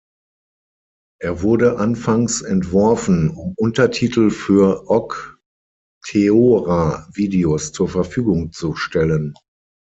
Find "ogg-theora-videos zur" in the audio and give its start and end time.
4.89-7.87